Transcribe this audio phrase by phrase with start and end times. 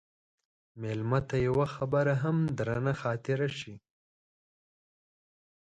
[0.81, 3.73] مېلمه ته یوه خبره هم درنه خاطره شي.